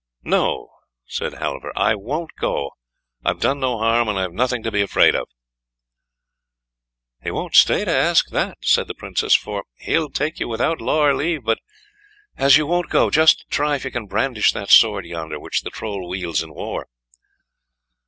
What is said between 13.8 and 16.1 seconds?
you can brandish that sword yonder, which the Troll